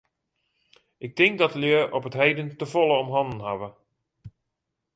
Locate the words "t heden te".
2.09-2.65